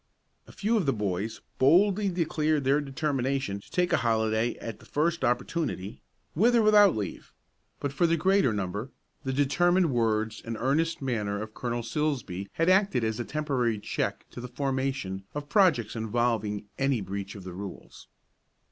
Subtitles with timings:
[0.47, 4.85] A few of the boys boldly declared their determination to take a holiday at the
[4.87, 6.01] first opportunity,
[6.33, 7.35] with or without leave;
[7.79, 8.89] but for the greater number,
[9.23, 14.25] the determined words and earnest manner of Colonel Silsbee had acted as a temporary check
[14.31, 18.07] to the formation of projects involving any breach of the rules.